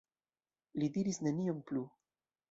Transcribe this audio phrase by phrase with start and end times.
[0.83, 1.83] Li diris nenion plu.